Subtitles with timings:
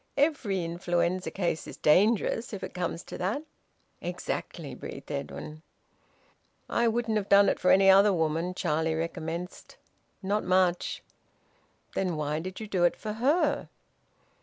[0.17, 3.43] Every influenza case is dangerous, if it comes to that."
[4.01, 5.61] "Exactly," breathed Edwin.
[6.67, 9.77] "I wouldn't have done it for any other woman," Charlie recommenced.
[10.23, 11.03] "Not much!"
[11.93, 13.69] "Then why did you do it for her?"